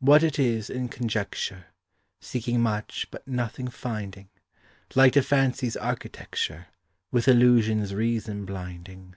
What 0.00 0.24
it 0.24 0.36
is, 0.36 0.68
in 0.68 0.88
conjecture; 0.88 1.66
Seeking 2.18 2.60
much, 2.60 3.06
but 3.12 3.28
nothing 3.28 3.68
finding; 3.68 4.28
Like 4.96 5.12
to 5.12 5.22
fancy's 5.22 5.76
architecture 5.76 6.66
With 7.12 7.28
illusions 7.28 7.94
reason 7.94 8.44
blinding. 8.46 9.14